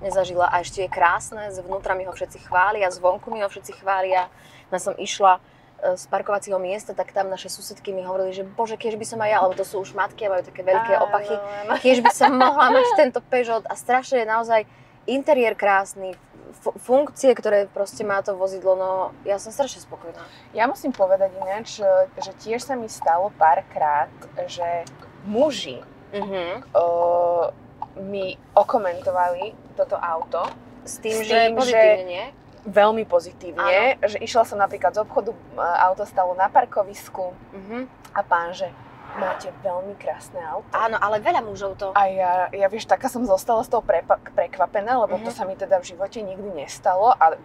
nezažila 0.00 0.44
a 0.46 0.60
ešte 0.60 0.82
je 0.82 0.90
krásne, 0.90 1.48
zvnútra 1.48 1.94
mi 1.94 2.04
ho 2.04 2.12
všetci 2.12 2.44
chvália, 2.44 2.90
zvonku 2.90 3.30
mi 3.30 3.40
ho 3.40 3.48
všetci 3.48 3.72
chvália. 3.74 4.28
Ja 4.68 4.76
som 4.76 4.92
išla 4.92 5.38
e, 5.76 5.94
z 5.94 6.04
parkovacieho 6.06 6.58
miesta, 6.58 6.92
tak 6.92 7.08
tam 7.10 7.28
naše 7.28 7.48
susedky 7.48 7.88
mi 7.88 8.02
hovorili, 8.02 8.32
že 8.32 8.44
bože, 8.44 8.74
keď 8.74 8.94
by 8.94 9.06
som 9.06 9.18
aj 9.18 9.30
ja, 9.30 9.38
lebo 9.38 9.54
to 9.54 9.62
sú 9.62 9.80
už 9.80 9.92
matky 9.92 10.24
a 10.24 10.32
majú 10.32 10.42
také 10.42 10.60
veľké 10.60 10.92
Áno, 10.92 11.04
opachy, 11.04 11.32
áno. 11.32 11.72
keď 11.78 11.96
by 12.00 12.10
som 12.10 12.30
mohla 12.34 12.68
mať 12.70 12.86
tento 13.00 13.20
Peugeot 13.22 13.64
a 13.64 13.74
strašne 13.74 14.18
je 14.18 14.28
naozaj 14.28 14.60
interiér 15.06 15.54
krásny, 15.54 16.16
fu- 16.54 16.76
funkcie, 16.78 17.32
ktoré 17.32 17.64
proste 17.66 18.02
má 18.02 18.20
to 18.20 18.32
vozidlo, 18.34 18.72
no 18.74 18.90
ja 19.22 19.36
som 19.36 19.50
strašne 19.50 19.80
spokojná. 19.80 20.20
Ja 20.52 20.64
musím 20.64 20.90
povedať 20.90 21.32
ináč, 21.34 21.80
že 22.16 22.32
tiež 22.38 22.60
sa 22.60 22.74
mi 22.74 22.88
stalo 22.88 23.28
párkrát, 23.34 24.08
že 24.42 24.84
muži 25.24 25.80
Mhm. 26.10 26.70
uh, 26.70 27.50
mi 27.96 28.36
okomentovali 28.52 29.44
toto 29.74 29.96
auto 29.96 30.46
S 30.84 30.98
tým, 30.98 31.16
S 31.16 31.24
že 31.24 31.34
tým, 31.40 31.54
pozitívne, 31.54 32.04
nie? 32.04 32.24
veľmi 32.64 33.04
pozitívne, 33.04 33.98
že 34.00 34.18
išla 34.18 34.42
som 34.42 34.56
napríklad 34.56 34.92
z 34.92 35.00
obchodu, 35.00 35.34
auto 35.80 36.04
stalo 36.04 36.32
na 36.32 36.46
parkovisku 36.46 37.34
Mhm. 37.52 37.78
a 38.10 38.20
pán, 38.20 38.52
že 38.52 38.70
máte 39.14 39.50
veľmi 39.60 39.94
krásne 39.94 40.38
auto. 40.40 40.66
Áno, 40.70 40.96
ale 40.96 41.18
veľa 41.18 41.38
mužov 41.40 41.74
to. 41.74 41.90
A 41.92 42.06
ja, 42.06 42.32
ja 42.50 42.66
vieš, 42.66 42.84
taká 42.84 43.06
som 43.06 43.22
zostala 43.22 43.62
z 43.62 43.70
toho 43.70 43.80
prepa- 43.80 44.18
prekvapená, 44.28 44.98
lebo 44.98 45.18
to 45.18 45.28
Mhm. 45.28 45.34
sa 45.34 45.42
mi 45.44 45.54
teda 45.54 45.78
v 45.78 45.88
živote 45.88 46.18
nikdy 46.20 46.50
nestalo 46.52 47.10
a 47.12 47.38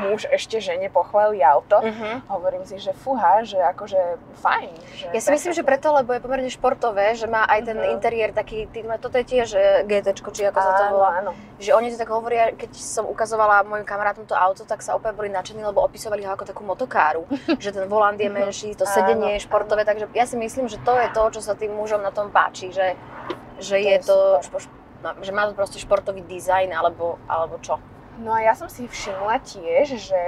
muž 0.00 0.26
ešte 0.26 0.58
žene 0.58 0.86
pochválí 0.86 1.40
auto. 1.40 1.78
Mhm. 1.78 2.26
Hovorím 2.26 2.62
si, 2.62 2.76
že 2.76 2.90
fúha, 2.92 3.42
že 3.42 3.56
akože 3.56 4.00
fajn. 4.36 4.70
Že 4.76 5.04
Ja 5.10 5.20
si 5.20 5.30
myslím, 5.30 5.52
že 5.52 5.62
preto, 5.62 5.90
lebo 5.90 6.10
je 6.10 6.20
pomerne 6.20 6.46
športové, 6.46 7.14
že 7.14 7.26
má 7.26 7.42
aj 7.44 7.60
ten 7.64 7.78
Mhm. 7.78 7.88
interiér 7.92 8.30
taký, 8.30 8.66
tý, 8.66 8.82
toto 8.98 9.18
je 9.18 9.26
tiež 9.26 9.48
e, 9.52 9.60
GT, 9.84 10.14
či 10.30 10.42
ako 10.44 10.58
sa 10.58 10.72
to 10.72 10.84
áno, 10.84 10.94
volá. 10.94 11.10
áno. 11.18 11.30
Že 11.56 11.70
oni 11.74 11.88
to 11.90 11.98
tak 11.98 12.10
hovoria, 12.10 12.50
keď 12.52 12.70
som 12.72 13.04
ukazovala 13.04 13.62
mojim 13.62 13.84
kamarátom 13.84 14.24
to 14.24 14.34
auto, 14.34 14.62
tak 14.62 14.80
sa 14.80 14.94
opäť 14.94 15.14
boli 15.14 15.28
nadšení, 15.28 15.60
lebo 15.60 15.80
opisovali 15.80 16.22
ho 16.22 16.32
ako 16.32 16.44
takú 16.46 16.62
motokáru. 16.62 17.26
že 17.62 17.70
ten 17.70 17.86
volant 17.86 18.16
je 18.16 18.28
menší, 18.28 18.74
to 18.74 18.84
Áno, 18.84 18.94
sedenie 18.94 19.30
je 19.34 19.40
áno. 19.40 19.46
športové, 19.46 19.82
takže 19.84 20.06
ja 20.10 20.24
si 20.24 20.36
myslím, 20.36 20.66
že 20.66 20.78
to 20.82 20.94
je 20.94 21.08
to, 21.10 21.22
čo 21.34 21.40
sa 21.40 21.54
tým 21.54 21.70
mužom 21.72 22.00
na 22.00 22.10
tom 22.10 22.30
páči, 22.30 22.70
že, 22.70 22.94
že 23.58 23.76
To 23.76 23.82
je 23.82 23.90
je 23.90 23.98
to, 24.02 24.18
špo, 24.40 24.58
no, 25.00 25.10
že 25.20 25.30
má 25.30 25.46
to 25.46 25.54
proste 25.54 25.76
športový 25.76 26.22
dizajn, 26.22 26.70
alebo, 26.70 27.18
alebo 27.26 27.58
čo. 27.58 27.76
No 28.18 28.34
a 28.34 28.42
ja 28.42 28.58
som 28.58 28.66
si 28.66 28.90
všimla 28.90 29.38
tiež, 29.46 29.96
že 29.96 30.20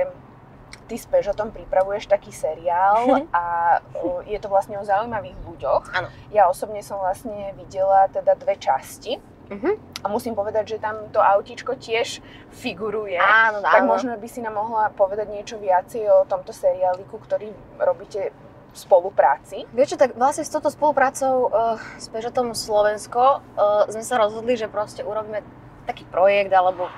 ty 0.87 0.97
s 1.01 1.09
Pežotom 1.09 1.51
pripravuješ 1.53 2.09
taký 2.09 2.33
seriál 2.33 3.27
a 3.33 3.79
o, 3.97 4.21
je 4.25 4.37
to 4.37 4.49
vlastne 4.53 4.77
o 4.77 4.85
zaujímavých 4.85 5.39
ľuďoch. 5.45 5.85
Áno. 5.93 6.09
Ja 6.33 6.49
osobne 6.53 6.85
som 6.85 7.01
vlastne 7.01 7.57
videla 7.57 8.09
teda 8.13 8.37
dve 8.37 8.61
časti. 8.61 9.17
Mhm. 9.53 10.03
A 10.03 10.07
musím 10.09 10.33
povedať, 10.33 10.77
že 10.77 10.83
tam 10.83 11.13
to 11.13 11.21
autíčko 11.21 11.77
tiež 11.77 12.25
figuruje. 12.51 13.21
Áno, 13.21 13.61
áno. 13.61 13.69
Tak 13.69 13.85
možno 13.85 14.17
by 14.17 14.29
si 14.29 14.41
nám 14.41 14.57
mohla 14.57 14.89
povedať 14.93 15.29
niečo 15.29 15.61
viacej 15.61 16.09
o 16.09 16.25
tomto 16.25 16.51
seriáliku, 16.57 17.21
ktorý 17.21 17.53
robíte 17.77 18.33
v 18.73 18.77
spolupráci. 18.77 19.69
Vieš 19.77 19.95
čo, 19.95 19.99
tak 20.01 20.17
vlastne 20.17 20.49
s 20.49 20.51
touto 20.51 20.73
spoluprácou 20.73 21.53
uh, 21.53 21.77
s 22.01 22.09
Peugeotom 22.09 22.57
Slovensko 22.57 23.45
uh, 23.45 23.85
sme 23.93 24.01
sa 24.01 24.17
rozhodli, 24.17 24.57
že 24.57 24.73
proste 24.73 25.05
urobíme 25.05 25.45
taký 25.85 26.09
projekt 26.09 26.49
alebo 26.57 26.89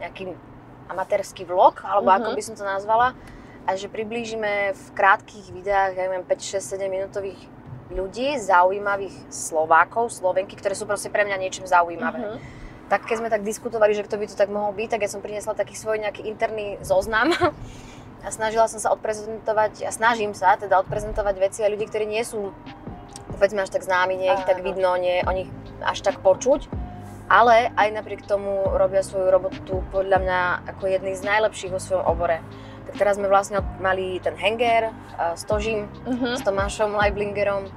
nejaký 0.00 0.34
amatérsky 0.88 1.46
vlog, 1.46 1.84
alebo 1.86 2.10
Mhm. 2.10 2.16
ako 2.18 2.28
by 2.34 2.42
som 2.42 2.54
to 2.58 2.64
nazvala, 2.66 3.14
a 3.68 3.76
že 3.76 3.86
priblížime 3.86 4.72
v 4.72 4.84
krátkých 4.96 5.52
videách, 5.52 5.94
ja 5.94 6.08
neviem, 6.10 6.24
5, 6.24 6.42
6, 6.42 6.64
7 6.74 6.90
minútových 6.90 7.38
ľudí, 7.92 8.38
zaujímavých 8.40 9.14
Slovákov, 9.30 10.10
Slovenky, 10.10 10.56
ktoré 10.56 10.74
sú 10.74 10.86
proste 10.88 11.12
pre 11.12 11.22
mňa 11.22 11.36
niečím 11.38 11.66
zaujímavé. 11.68 12.18
Mhm. 12.18 12.38
Tak 12.90 13.06
keď 13.06 13.16
sme 13.22 13.30
tak 13.30 13.46
diskutovali, 13.46 13.94
že 13.94 14.02
kto 14.02 14.18
by 14.18 14.26
to 14.26 14.34
tak 14.34 14.50
mohol 14.50 14.74
byť, 14.74 14.98
tak 14.98 15.06
ja 15.06 15.10
som 15.10 15.22
priniesla 15.22 15.54
taký 15.54 15.78
svoj 15.78 16.02
nejaký 16.02 16.26
interný 16.26 16.74
zoznam 16.82 17.30
a 18.26 18.28
snažila 18.34 18.66
som 18.66 18.82
sa 18.82 18.90
odprezentovať, 18.90 19.86
a 19.86 19.94
snažím 19.94 20.34
sa 20.34 20.58
teda 20.58 20.82
odprezentovať 20.82 21.34
veci 21.38 21.60
a 21.62 21.70
ľudí, 21.70 21.86
ktorí 21.86 22.10
nie 22.10 22.26
sú 22.26 22.50
povedzme 23.30 23.62
až 23.62 23.70
tak 23.70 23.86
známi, 23.86 24.18
nie 24.18 24.34
ich 24.34 24.42
tak 24.44 24.58
vidno, 24.60 24.90
nie 24.98 25.22
o 25.22 25.30
nich 25.30 25.46
až 25.80 26.02
tak 26.02 26.18
počuť, 26.18 26.66
ale 27.30 27.70
aj 27.78 27.88
napriek 27.94 28.26
tomu 28.26 28.66
robia 28.74 29.06
svoju 29.06 29.30
robotu 29.30 29.86
podľa 29.94 30.18
mňa 30.18 30.40
ako 30.74 30.90
jedný 30.90 31.14
z 31.14 31.22
najlepších 31.22 31.70
vo 31.70 31.78
svojom 31.78 32.02
obore. 32.04 32.42
Tak 32.90 32.98
teraz 32.98 33.22
sme 33.22 33.30
vlastne 33.30 33.62
mali 33.78 34.18
ten 34.18 34.34
Henger 34.34 34.90
uh, 34.90 35.38
s 35.38 35.46
Tožím, 35.46 35.86
Mhm. 36.10 36.34
s 36.34 36.42
Tomášom 36.42 36.90
Leiblingerom, 36.98 37.70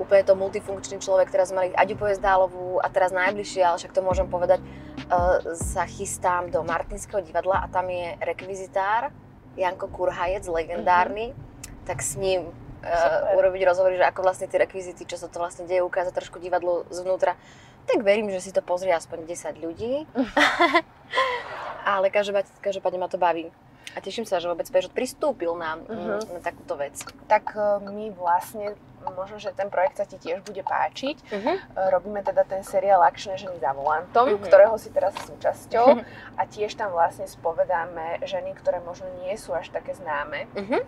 úplne 0.00 0.24
to 0.24 0.32
multifunkčný 0.32 0.98
človek, 0.98 1.28
teraz 1.28 1.52
sme 1.52 1.68
mali 1.68 1.76
Aďu 1.76 2.00
Poezdálovú 2.00 2.80
a 2.80 2.88
teraz 2.88 3.12
najbližšie, 3.12 3.60
ale 3.60 3.76
však 3.76 3.92
to 3.92 4.00
môžem 4.00 4.24
povedať, 4.24 4.64
uh, 4.64 5.38
sa 5.52 5.84
chystám 5.84 6.48
do 6.48 6.64
Martinského 6.64 7.20
divadla 7.20 7.60
a 7.60 7.68
tam 7.68 7.92
je 7.92 8.16
rekvizitár 8.24 9.12
Janko 9.54 9.86
Kurhajec, 9.86 10.48
legendárny, 10.48 11.36
tak 11.84 12.00
s 12.00 12.16
ním 12.16 12.48
uh, 12.48 12.88
Super. 12.88 13.36
urobiť 13.36 13.62
rozhovory, 13.68 14.00
že 14.00 14.08
ako 14.08 14.24
vlastne 14.24 14.48
tie 14.48 14.64
rekvizity, 14.64 15.04
čo 15.04 15.20
sa 15.20 15.28
to 15.28 15.36
vlastne 15.36 15.68
deje, 15.68 15.84
ukázať 15.84 16.16
trošku 16.16 16.40
divadlo 16.40 16.88
zvnútra. 16.88 17.36
Tak 17.84 18.00
verím, 18.00 18.28
že 18.28 18.40
si 18.40 18.50
to 18.50 18.60
pozrie 18.60 18.90
aspoň 18.90 19.24
10 19.24 19.60
ľudí. 19.60 20.08
ale 21.84 22.08
každopádne, 22.08 22.50
každopádne 22.58 22.98
ma 22.98 23.08
to 23.08 23.16
baví. 23.16 23.52
A 23.92 24.00
teším 24.00 24.24
sa, 24.24 24.36
že 24.36 24.48
vôbec 24.48 24.66
Peugeot 24.66 24.90
pristúpil 24.90 25.54
na, 25.54 25.76
Mhm. 25.76 26.32
na 26.32 26.40
takúto 26.40 26.74
vec. 26.74 26.98
Tak 27.26 27.54
e, 27.54 27.60
my 27.84 28.10
vlastne, 28.10 28.74
možno, 29.06 29.36
že 29.36 29.52
ten 29.52 29.68
projekt 29.68 29.96
sa 29.96 30.04
ti 30.04 30.16
tiež 30.16 30.42
bude 30.42 30.58
páčiť. 30.60 31.16
E, 31.22 31.54
Robíme 31.92 32.18
teda 32.20 32.42
ten 32.42 32.64
seriál 32.64 33.04
Akčné 33.04 33.36
ženy 33.36 33.54
za 33.56 33.70
volantom, 33.70 34.34
Mhm. 34.34 34.42
ktorého 34.42 34.74
si 34.74 34.90
teraz 34.90 35.14
súčasťou. 35.22 36.02
A 36.34 36.42
tiež 36.44 36.74
tam 36.74 36.90
vlastne 36.90 37.28
spovedáme 37.28 38.18
ženy, 38.24 38.56
ktoré 38.56 38.80
možno 38.80 39.06
nie 39.20 39.36
sú 39.36 39.52
až 39.52 39.70
také 39.70 39.94
známe 39.94 40.50
e, 40.50 40.82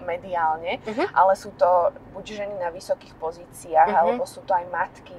mediálne, 0.00 0.80
Mhm. 0.80 1.12
ale 1.12 1.36
sú 1.36 1.52
to 1.52 1.68
buď 2.12 2.24
ženy 2.38 2.56
na 2.56 2.70
vysokých 2.70 3.12
pozíciách, 3.16 3.84
Mhm. 3.86 3.98
alebo 3.98 4.24
sú 4.24 4.40
to 4.40 4.54
aj 4.54 4.64
matky. 4.66 5.18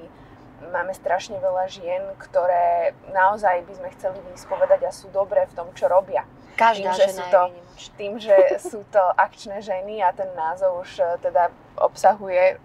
Máme 0.72 0.92
strašne 0.92 1.36
veľa 1.38 1.66
žien, 1.68 2.02
ktoré 2.18 2.92
naozaj 3.10 3.64
by 3.64 3.72
sme 3.74 3.88
chceli 3.94 4.18
vyspovedať 4.32 4.80
a 4.86 4.90
sú 4.90 5.10
dobré 5.10 5.44
v 5.48 5.54
tom, 5.54 5.68
čo 5.72 5.86
robia. 5.86 6.24
Každá 6.54 6.94
Tým, 6.94 6.94
že 6.94 7.06
sú 7.10 7.22
to-. 7.28 7.50
Tým, 7.98 8.12
že 8.22 8.36
sú 8.62 8.80
to 8.88 9.02
akčné 9.18 9.58
ženy 9.58 9.98
a 9.98 10.14
ten 10.14 10.30
názov 10.38 10.86
už 10.86 11.02
e, 11.02 11.18
teda 11.18 11.50
obsahuje 11.74 12.54
e, 12.54 12.56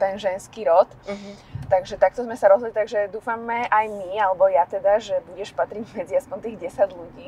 ten 0.00 0.16
ženský 0.16 0.64
rod. 0.64 0.88
Mhm. 1.04 1.52
Takže 1.70 2.02
takto 2.02 2.26
sme 2.26 2.34
sa 2.34 2.50
rozhodli, 2.50 2.74
takže 2.74 3.06
dúfame 3.14 3.62
aj 3.70 3.86
my, 3.94 4.18
alebo 4.18 4.50
ja 4.50 4.66
teda, 4.66 4.98
že 4.98 5.22
budeš 5.30 5.54
patriť 5.54 5.86
medzi 5.94 6.18
aspoň 6.18 6.38
tých 6.42 6.56
10 6.66 6.98
ľudí. 6.98 7.26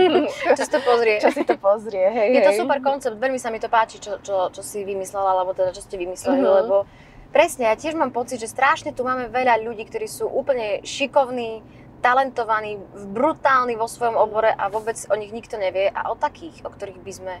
Čo 0.58 0.62
si 0.66 0.72
to 0.72 0.80
pozrie? 0.82 1.16
Čo 1.22 1.30
si 1.30 1.44
to 1.46 1.54
pozrie, 1.54 2.02
hej, 2.02 2.28
Je 2.34 2.42
to 2.42 2.52
hej. 2.52 2.58
super 2.58 2.82
koncept, 2.82 3.14
veľmi 3.14 3.38
sa 3.38 3.54
mi 3.54 3.62
to 3.62 3.70
páči, 3.70 4.02
čo, 4.02 4.18
čo, 4.18 4.50
čo 4.50 4.62
si 4.66 4.82
vymyslela, 4.82 5.30
alebo 5.30 5.54
teda 5.54 5.70
čo 5.70 5.78
ste 5.78 5.94
vymysleli, 5.94 6.42
Mhm. 6.42 6.50
lebo 6.64 6.90
presne, 7.34 7.66
ja 7.66 7.74
tiež 7.74 7.92
mám 7.92 8.08
pocit, 8.10 8.38
že 8.38 8.46
strašne 8.46 8.94
tu 8.94 9.02
máme 9.02 9.26
veľa 9.28 9.58
ľudí, 9.60 9.82
ktorí 9.82 10.06
sú 10.06 10.24
úplne 10.24 10.78
šikovní, 10.80 11.66
talentovaní, 11.98 12.76
brutálni 13.10 13.74
vo 13.74 13.84
svojom 13.84 14.14
obore 14.14 14.52
a 14.52 14.68
vôbec 14.68 14.94
o 15.08 15.16
nich 15.16 15.32
nikto 15.32 15.56
nevie 15.56 15.88
a 15.88 16.08
o 16.08 16.14
takých, 16.14 16.62
o 16.62 16.68
ktorých 16.68 17.00
by 17.00 17.12
sme 17.12 17.34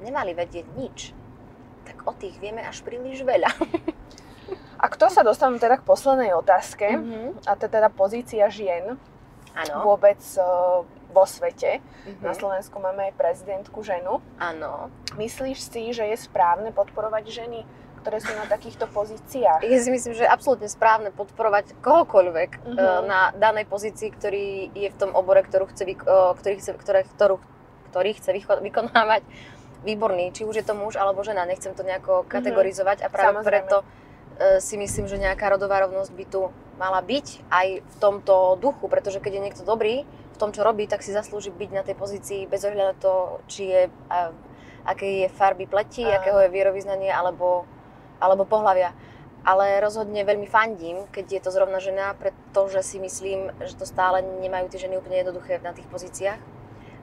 nemali 0.00 0.34
vedieť 0.34 0.66
nič, 0.74 1.14
tak 1.82 2.02
o 2.02 2.12
tých 2.12 2.36
vieme 2.36 2.60
až 2.60 2.82
príliš 2.82 3.22
veľa. 3.22 3.48
A 4.76 4.86
kto 4.86 5.08
sa 5.08 5.22
dostanú 5.22 5.56
teda 5.56 5.74
k 5.74 5.82
poslednej 5.82 6.34
otázke, 6.34 6.86
Mhm. 6.92 7.46
a 7.46 7.54
to 7.54 7.66
je 7.66 7.72
teda 7.72 7.88
pozícia 7.88 8.46
žien 8.46 8.94
Áno. 9.56 9.74
vôbec 9.82 10.18
vo 11.08 11.24
svete. 11.24 11.78
Na 12.20 12.30
Mhm. 12.30 12.38
Slovensku 12.38 12.76
máme 12.76 13.06
aj 13.06 13.14
prezidentku 13.14 13.82
ženu. 13.82 14.18
Áno. 14.36 14.90
Myslíš 15.14 15.58
si, 15.62 15.90
že 15.90 16.04
je 16.04 16.16
správne 16.16 16.70
podporovať 16.70 17.24
ženy, 17.26 17.66
ktoré 17.98 18.18
sú 18.18 18.30
na 18.32 18.44
takýchto 18.44 18.86
pozíciách? 18.86 19.60
Ja 19.60 19.78
si 19.78 19.90
myslím, 19.90 20.12
že 20.12 20.22
je 20.22 20.30
absolútne 20.30 20.66
správne 20.66 21.10
podporovať 21.10 21.76
kohokoľvek 21.78 22.50
Mhm. 22.64 22.74
uh 22.74 23.00
na 23.04 23.20
danej 23.32 23.64
pozícii, 23.64 24.08
ktorý 24.10 24.46
je 24.72 24.88
v 24.88 24.96
tom 24.96 25.10
obore, 25.12 25.42
ktorú 25.42 25.66
chce, 25.66 25.84
eh, 25.84 25.96
ktorý 26.32 26.54
chce, 26.56 26.70
ktoré, 26.74 27.00
ktorú, 27.08 27.36
ktorý 27.88 28.10
chce 28.14 28.30
vykonávať 28.60 29.22
výborný, 29.80 30.30
či 30.30 30.42
už 30.42 30.56
je 30.56 30.64
to 30.64 30.74
muž 30.74 30.94
alebo 30.94 31.22
žena, 31.22 31.44
nechcem 31.44 31.70
to 31.70 31.82
nejako 31.82 32.26
kategorizovať 32.26 33.02
a 33.02 33.08
práve 33.08 33.30
Mhm. 33.30 33.36
Samozrejme. 33.38 33.66
preto 33.66 33.76
eh, 34.36 34.58
si 34.58 34.74
myslím, 34.74 35.06
že 35.06 35.16
nejaká 35.16 35.48
rodová 35.48 35.78
rovnosť 35.80 36.10
by 36.12 36.24
tu 36.24 36.40
mala 36.76 37.02
byť 37.02 37.26
aj 37.50 37.68
v 37.80 37.94
tomto 37.98 38.34
duchu, 38.56 38.86
pretože 38.86 39.18
keď 39.18 39.32
je 39.32 39.42
niekto 39.42 39.62
dobrý 39.62 40.06
v 40.06 40.36
tom, 40.36 40.54
čo 40.54 40.62
robí, 40.62 40.86
tak 40.86 41.02
si 41.02 41.10
zaslúži 41.10 41.50
byť 41.50 41.70
na 41.72 41.82
tej 41.82 41.94
pozícii 41.94 42.46
bez 42.46 42.62
ohľadu 42.62 42.84
na 42.84 42.94
to, 42.94 43.12
či 43.46 43.66
je, 43.66 43.82
a, 44.06 44.30
aké 44.86 45.26
je 45.26 45.28
farby 45.28 45.66
pleti, 45.66 46.06
Áno. 46.06 46.14
akého 46.16 46.38
je 46.38 46.48
vierovýznanie 46.48 47.10
alebo, 47.10 47.66
alebo 48.18 48.46
pohľavia. 48.46 48.94
Ale 49.46 49.80
rozhodne 49.80 50.26
veľmi 50.26 50.50
fandím, 50.50 51.06
keď 51.14 51.26
je 51.38 51.40
to 51.40 51.50
zrovna 51.54 51.78
žena, 51.78 52.12
pretože 52.18 52.82
si 52.84 52.98
myslím, 52.98 53.54
že 53.64 53.78
to 53.78 53.86
stále 53.86 54.20
nemajú 54.20 54.68
tie 54.68 54.84
ženy 54.84 54.98
úplne 54.98 55.22
jednoduché 55.22 55.62
na 55.62 55.72
tých 55.72 55.88
pozíciách 55.88 56.40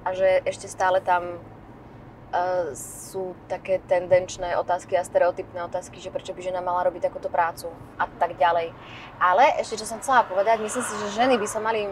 a 0.05 0.09
že 0.13 0.45
ešte 0.45 0.69
stále 0.69 1.01
tam 1.01 1.41
uh, 1.41 2.69
sú 2.77 3.33
také 3.49 3.81
tendenčné 3.89 4.53
otázky 4.61 4.93
a 4.93 5.07
stereotypné 5.07 5.65
otázky, 5.65 5.97
že 5.97 6.13
prečo 6.13 6.37
by 6.37 6.41
žena 6.45 6.61
mala 6.61 6.85
robiť 6.85 7.09
takúto 7.09 7.33
prácu 7.33 7.73
a 7.97 8.05
tak 8.05 8.37
ďalej. 8.37 8.69
Ale 9.17 9.57
ešte 9.57 9.81
čo 9.81 9.89
som 9.89 9.97
chcela 9.97 10.27
povedať, 10.29 10.61
myslím 10.61 10.85
si, 10.85 10.93
že 11.01 11.17
ženy 11.17 11.41
by 11.41 11.47
sa 11.49 11.57
mali 11.63 11.89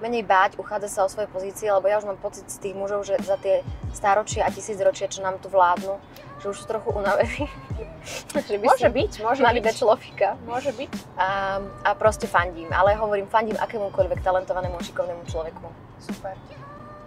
menej 0.00 0.24
báť, 0.24 0.56
uchádzať 0.56 0.90
sa 0.90 1.04
o 1.04 1.12
svoje 1.12 1.28
pozície, 1.28 1.68
lebo 1.68 1.86
ja 1.86 2.00
už 2.00 2.08
mám 2.08 2.18
pocit 2.18 2.48
z 2.48 2.56
tých 2.58 2.74
mužov, 2.74 3.04
že 3.04 3.20
za 3.20 3.36
tie 3.36 3.60
stáročia 3.92 4.48
a 4.48 4.50
tisícročia, 4.50 5.12
čo 5.12 5.20
nám 5.20 5.38
tu 5.38 5.52
vládnu, 5.52 6.00
že 6.40 6.46
už 6.48 6.56
sú 6.56 6.66
trochu 6.66 6.90
unavení. 6.96 7.46
Môže 8.64 8.88
byť, 8.88 9.12
môže 9.20 9.44
mali 9.44 9.60
byť. 9.60 9.76
človeka. 9.76 10.32
Môže 10.48 10.72
byť. 10.72 10.88
A, 11.20 11.60
a 11.84 11.90
proste 11.92 12.24
fandím, 12.24 12.72
ale 12.72 12.96
hovorím, 12.96 13.28
fandím 13.28 13.60
akémukoľvek 13.60 14.24
talentovanému, 14.24 14.80
šikovnému 14.80 15.20
človeku. 15.28 15.68
Super. 16.00 16.32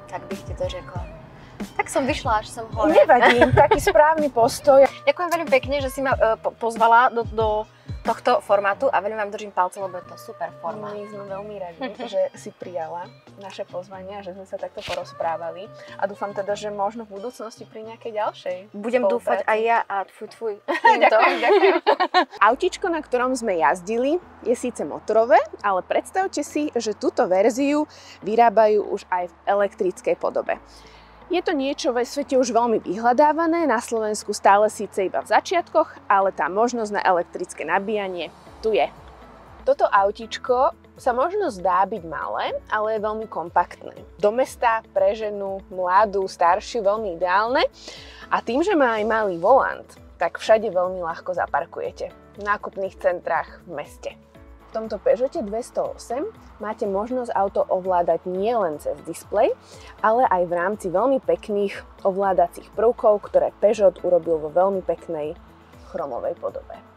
Tak 0.06 0.22
bych 0.30 0.42
ti 0.46 0.54
to 0.54 0.70
řekla. 0.70 1.02
Tak 1.74 1.90
som 1.90 2.06
vyšla, 2.06 2.46
až 2.46 2.54
som 2.54 2.70
hore. 2.78 2.94
Nevadí, 2.94 3.42
taký 3.58 3.82
správny 3.82 4.30
postoj. 4.30 4.86
Ďakujem 5.10 5.30
veľmi 5.34 5.50
pekne, 5.50 5.82
že 5.82 5.90
si 5.90 6.06
ma 6.06 6.14
e, 6.14 6.38
po- 6.38 6.54
pozvala 6.54 7.10
do, 7.10 7.26
do 7.34 7.48
tohto 8.04 8.44
formátu 8.44 8.92
a 8.92 9.00
veľmi 9.00 9.16
vám 9.16 9.32
držím 9.32 9.56
palce, 9.56 9.80
lebo 9.80 9.96
je 9.96 10.06
to 10.12 10.20
super 10.20 10.52
forma. 10.60 10.92
My 10.92 11.08
sme 11.08 11.24
veľmi 11.24 11.56
radi, 11.56 11.82
že 12.14 12.22
si 12.36 12.52
prijala 12.52 13.08
naše 13.40 13.64
pozvanie 13.64 14.20
a 14.20 14.22
že 14.22 14.36
sme 14.36 14.44
sa 14.44 14.60
takto 14.60 14.84
porozprávali. 14.84 15.72
A 15.98 16.04
dúfam 16.06 16.36
teda, 16.36 16.54
že 16.54 16.68
možno 16.70 17.08
v 17.08 17.18
budúcnosti 17.18 17.64
pri 17.64 17.88
nejakej 17.88 18.12
ďalšej 18.20 18.58
Budem 18.76 19.08
dúfať 19.08 19.48
aj 19.48 19.60
ja 19.64 19.80
a 19.88 20.04
tfuj, 20.04 20.28
tfuj. 20.36 20.54
Ďakujem, 21.04 21.38
ďakujem. 21.40 21.76
Autičko, 22.44 22.86
na 22.92 23.00
ktorom 23.00 23.32
sme 23.34 23.56
jazdili, 23.58 24.20
je 24.44 24.54
síce 24.54 24.84
motorové, 24.84 25.40
ale 25.64 25.80
predstavte 25.82 26.44
si, 26.44 26.70
že 26.76 26.94
túto 26.94 27.24
verziu 27.26 27.88
vyrábajú 28.22 28.84
už 28.92 29.08
aj 29.08 29.32
v 29.32 29.36
elektrickej 29.48 30.16
podobe. 30.20 30.60
Je 31.34 31.42
to 31.42 31.58
niečo 31.58 31.90
ve 31.98 32.06
svete 32.06 32.38
už 32.38 32.54
veľmi 32.54 32.78
vyhľadávané, 32.86 33.66
na 33.66 33.82
Slovensku 33.82 34.38
stále 34.38 34.70
síce 34.70 35.10
iba 35.10 35.18
v 35.18 35.34
začiatkoch, 35.34 36.06
ale 36.06 36.30
tá 36.30 36.46
možnosť 36.46 36.94
na 36.94 37.02
elektrické 37.02 37.66
nabíjanie 37.66 38.30
tu 38.62 38.70
je. 38.70 38.86
Toto 39.66 39.90
autičko 39.90 40.78
sa 40.94 41.10
možno 41.10 41.50
zdá 41.50 41.90
byť 41.90 42.06
malé, 42.06 42.54
ale 42.70 42.94
je 42.94 43.06
veľmi 43.10 43.26
kompaktné. 43.26 43.98
Do 44.22 44.30
mesta 44.30 44.86
pre 44.94 45.18
ženu, 45.18 45.58
mladú, 45.74 46.30
staršiu, 46.30 46.86
veľmi 46.86 47.18
ideálne. 47.18 47.66
A 48.30 48.38
tým, 48.46 48.62
že 48.62 48.78
má 48.78 49.02
aj 49.02 49.10
malý 49.10 49.42
volant, 49.42 49.90
tak 50.22 50.38
všade 50.38 50.70
veľmi 50.70 51.02
ľahko 51.02 51.34
zaparkujete. 51.34 52.14
V 52.38 52.42
nákupných 52.46 52.94
centrách 53.02 53.66
v 53.66 53.82
meste. 53.82 54.14
Tomto 54.74 54.98
Peugeote 54.98 55.46
208 55.46 56.34
máte 56.58 56.90
možnosť 56.90 57.30
auto 57.38 57.62
ovládať 57.70 58.26
nielen 58.26 58.82
cez 58.82 58.98
displej, 59.06 59.54
ale 60.02 60.26
aj 60.26 60.50
v 60.50 60.54
rámci 60.58 60.88
veľmi 60.90 61.22
pekných 61.22 61.78
ovládacích 62.02 62.74
prvkov, 62.74 63.22
ktoré 63.30 63.54
Peugeot 63.62 64.02
urobil 64.02 64.42
vo 64.42 64.50
veľmi 64.50 64.82
peknej 64.82 65.38
chromovej 65.94 66.34
podobe. 66.42 66.94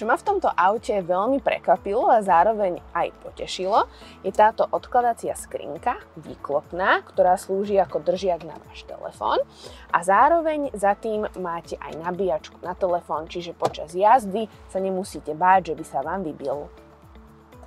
Čo 0.00 0.08
ma 0.08 0.16
v 0.16 0.24
tomto 0.32 0.48
aute 0.48 0.96
veľmi 0.96 1.44
prekvapilo 1.44 2.08
a 2.08 2.24
zároveň 2.24 2.80
aj 2.96 3.12
potešilo, 3.20 3.84
je 4.24 4.32
táto 4.32 4.64
odkladacia 4.64 5.36
skrinka, 5.36 6.00
výklopná, 6.16 7.04
ktorá 7.04 7.36
slúži 7.36 7.76
ako 7.76 8.00
držiak 8.00 8.48
na 8.48 8.56
váš 8.64 8.88
telefón 8.88 9.44
a 9.92 10.00
zároveň 10.00 10.72
za 10.72 10.96
tým 10.96 11.28
máte 11.36 11.76
aj 11.76 12.00
nabíjačku 12.00 12.64
na 12.64 12.72
telefón, 12.72 13.28
čiže 13.28 13.52
počas 13.52 13.92
jazdy 13.92 14.48
sa 14.72 14.80
nemusíte 14.80 15.36
báť, 15.36 15.76
že 15.76 15.76
by 15.76 15.84
sa 15.84 16.00
vám 16.00 16.24
vybil. 16.24 16.72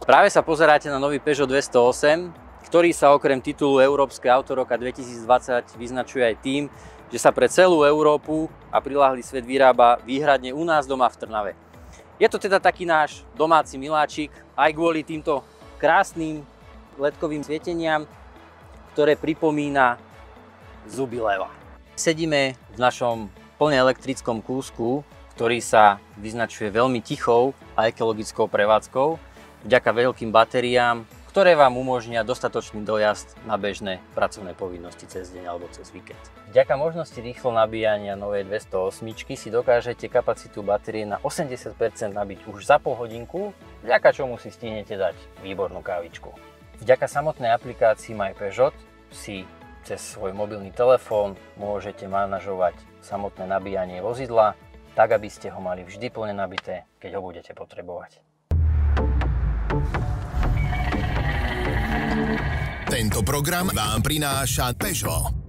Práve 0.04 0.28
sa 0.28 0.44
pozeráte 0.44 0.92
na 0.92 1.00
nový 1.00 1.16
Peugeot 1.16 1.48
208, 1.48 2.28
ktorý 2.68 2.92
sa 2.92 3.16
okrem 3.16 3.40
titulu 3.40 3.80
Európske 3.80 4.28
auto 4.28 4.52
roka 4.52 4.76
2020 4.76 5.80
vyznačuje 5.80 6.28
aj 6.28 6.36
tým, 6.44 6.68
že 7.08 7.24
sa 7.24 7.32
pre 7.32 7.48
celú 7.48 7.88
Európu 7.88 8.52
a 8.68 8.84
priláhly 8.84 9.24
svet 9.24 9.48
vyrába 9.48 10.04
výhradne 10.04 10.52
u 10.52 10.60
nás 10.68 10.84
doma 10.84 11.08
v 11.08 11.24
Trnave. 11.24 11.52
Je 12.20 12.28
to 12.28 12.36
teda 12.36 12.60
taký 12.60 12.84
náš 12.84 13.24
domáci 13.40 13.80
miláčik, 13.80 14.28
aj 14.60 14.76
kvôli 14.76 15.08
týmto 15.08 15.40
krásnym 15.80 16.44
ledkovým 17.00 17.40
svieteniam, 17.40 18.04
ktoré 18.92 19.16
pripomína 19.16 19.96
zuby 20.84 21.24
leva. 21.24 21.48
Sedíme 21.96 22.60
v 22.76 22.78
našom 22.78 23.32
plne 23.56 23.80
elektrickom 23.80 24.44
kúsku, 24.44 25.00
ktorý 25.40 25.64
sa 25.64 26.04
vyznačuje 26.20 26.76
veľmi 26.76 27.00
tichou 27.00 27.56
a 27.80 27.88
ekologickou 27.88 28.52
prevádzkou, 28.52 29.32
vďaka 29.64 29.90
veľkým 29.96 30.30
batériám, 30.30 31.08
ktoré 31.34 31.58
vám 31.58 31.82
umožnia 31.82 32.22
dostatočný 32.22 32.86
dojazd 32.86 33.34
na 33.50 33.58
bežné 33.58 33.98
pracovné 34.14 34.54
povinnosti 34.54 35.10
cez 35.10 35.34
deň 35.34 35.50
alebo 35.50 35.66
cez 35.74 35.90
víkend. 35.90 36.20
Vďaka 36.54 36.78
možnosti 36.78 37.18
rýchlo 37.18 37.50
nabíjania 37.58 38.14
novej 38.14 38.46
208 38.46 39.02
si 39.34 39.50
dokážete 39.50 40.06
kapacitu 40.14 40.62
batérie 40.62 41.10
na 41.10 41.18
80% 41.26 41.74
nabiť 42.14 42.46
už 42.46 42.70
za 42.70 42.78
pol 42.78 42.94
hodinku, 42.94 43.50
vďaka 43.82 44.14
čomu 44.14 44.38
si 44.38 44.54
stihnete 44.54 44.94
dať 44.94 45.18
výbornú 45.42 45.82
kávičku. 45.82 46.30
Vďaka 46.86 47.10
samotnej 47.10 47.50
aplikácii 47.58 48.14
My 48.14 48.38
Peugeot 48.38 48.78
si 49.10 49.50
cez 49.82 50.06
svoj 50.06 50.38
mobilný 50.38 50.70
telefón 50.70 51.34
môžete 51.58 52.06
manažovať 52.06 52.78
samotné 53.02 53.50
nabíjanie 53.50 54.06
vozidla, 54.06 54.54
tak 54.94 55.18
aby 55.18 55.34
ste 55.34 55.50
ho 55.50 55.58
mali 55.58 55.82
vždy 55.82 56.14
plne 56.14 56.38
nabité, 56.38 56.86
keď 57.02 57.18
ho 57.18 57.26
budete 57.26 57.58
potrebovať. 57.58 58.33
Tento 62.94 63.26
program 63.26 63.74
vám 63.74 64.06
prináša 64.06 64.78
Peugeot. 64.78 65.43